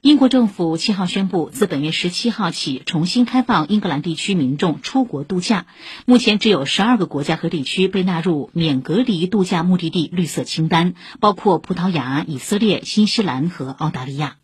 [0.00, 5.66] 英国政府七号宣布自本月十七号起重新开放英格兰地区民众出国度假。
[6.06, 14.36] 目前只有十二个国家和地区被纳入免隔离度假目的地绿色清单包括葡萄牙以色列新西兰和澳大利亚。